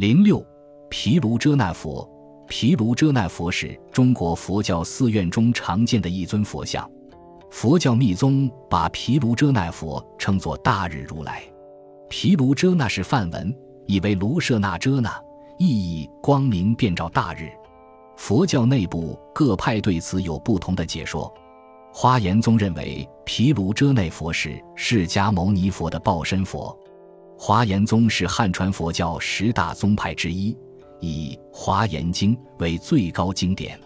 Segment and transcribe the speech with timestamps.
[0.00, 0.42] 零六，
[0.88, 2.08] 毗卢遮那佛。
[2.48, 6.90] 毗卢遮那佛是中国佛教寺院中常见的一尊佛像。
[7.50, 11.42] 佛教密宗把毗卢遮那佛称作大日如来。
[12.08, 15.22] 毗卢遮那是梵文，意为卢舍那遮那，
[15.58, 17.50] 意义光明遍照大日。
[18.16, 21.30] 佛教内部各派对此有不同的解说。
[21.92, 26.74] 花严宗认为毗卢遮那佛是释迦牟尼佛的报身佛。
[27.42, 30.54] 华严宗是汉传佛教十大宗派之一，
[31.00, 33.80] 以《华严经》为最高经典。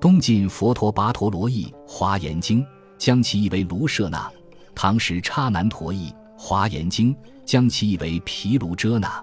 [0.00, 2.62] 东晋佛陀跋陀罗译《华严经》，
[2.96, 4.32] 将其译为卢舍那；
[4.74, 7.14] 唐时叉南陀译《华严经》，
[7.44, 9.22] 将其译为毗卢遮那。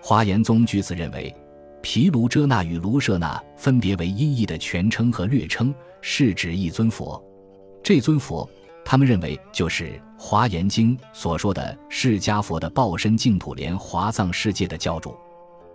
[0.00, 1.36] 华严宗据此认为，
[1.82, 7.22] 毗卢遮那与卢舍那分别为音译的全称和略称，是指一尊佛。
[7.84, 8.48] 这尊佛，
[8.92, 9.84] 他们认为就是
[10.18, 15.16] 《华严经》所说的释迦佛的报身净土莲华藏世界的教主。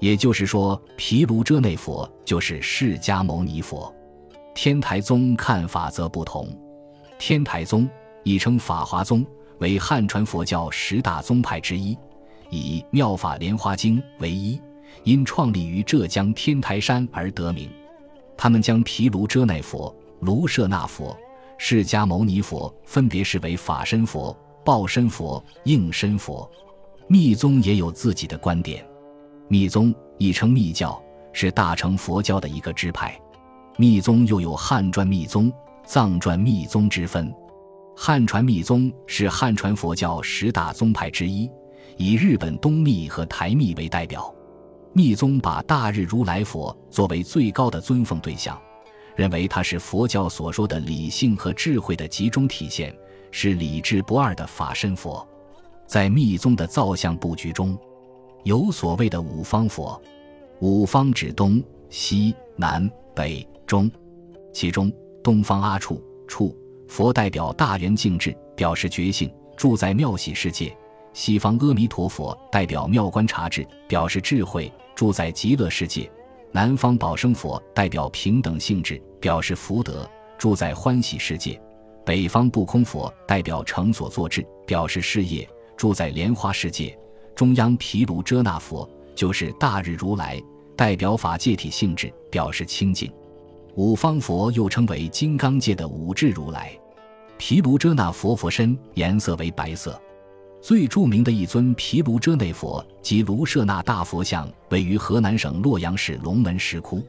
[0.00, 3.94] 也就是说，毗卢遮那佛就是释迦牟尼佛。
[4.54, 6.58] 天台宗看法则不同。
[7.18, 7.86] 天台宗
[8.22, 9.26] 亦称法华宗，
[9.58, 11.94] 为汉传佛教十大宗派之一，
[12.48, 14.58] 以《妙法莲华经》为一，
[15.04, 17.68] 因创立于浙江天台山而得名。
[18.38, 21.14] 他们将毗卢遮那佛、卢舍那佛。
[21.64, 26.50] 释迦牟尼佛分别视为法身佛、报身佛、应身佛。
[27.06, 28.84] 密宗也有自己的观点。
[29.46, 31.00] 密宗亦称密教，
[31.32, 33.16] 是大乘佛教的一个支派。
[33.76, 35.52] 密宗又有汉传密宗、
[35.86, 37.32] 藏传密宗之分。
[37.96, 41.48] 汉传密宗是汉传佛教十大宗派之一，
[41.96, 44.34] 以日本东密和台密为代表。
[44.92, 48.60] 密宗把大日如来佛作为最高的尊奉对象。
[49.16, 52.94] 认为它是佛教所说的理性和智慧的集中体现，
[53.30, 55.26] 是理智不二的法身佛。
[55.86, 57.78] 在密宗的造像布局中，
[58.44, 60.00] 有所谓的五方佛，
[60.60, 63.90] 五方指东西南北中，
[64.52, 64.90] 其中
[65.22, 66.56] 东方阿处处
[66.88, 70.70] 佛代表大圆净智，表示觉性，住在妙喜世界；
[71.12, 76.10] 西方阿弥陀佛代表妙观察智，表示智慧，住在极乐世界。
[76.54, 81.58] 南方宝生佛代表平等性质，表示福德，住在欢喜世界；
[82.04, 85.48] 北方不空佛代表成所作智，表示事业，
[85.78, 86.94] 住在莲花世界；
[87.34, 90.38] 中央毗卢遮那佛就是大日如来，
[90.76, 93.10] 代表法界体性质，表示清净。
[93.74, 96.70] 五方佛又称为金刚界的五智如来。
[97.38, 99.98] 毗卢遮那佛佛身颜色为白色。
[100.62, 107.04] 最著名的一尊毗卢遮那佛及卢舍那大佛像位于河南省洛阳市龙门石窟，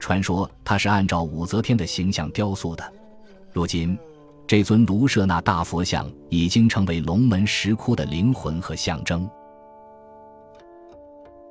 [0.00, 2.92] 传说它是按照武则天的形象雕塑的。
[3.52, 3.96] 如今，
[4.44, 9.30] 这尊卢舍那大佛像已经成为龙门石窟的灵魂和象征。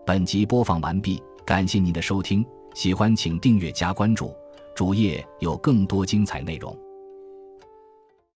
[0.05, 4.35] 本集播放完毕，感谢您的收听，喜欢请订阅加关注，
[4.75, 6.77] 主页有更多精彩内容。